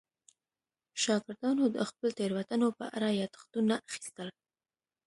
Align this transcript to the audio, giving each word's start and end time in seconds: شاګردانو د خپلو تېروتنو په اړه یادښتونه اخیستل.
شاګردانو 1.03 1.63
د 1.69 1.77
خپلو 1.89 2.09
تېروتنو 2.17 2.67
په 2.79 2.85
اړه 2.95 3.09
یادښتونه 3.21 3.73
اخیستل. 3.87 4.29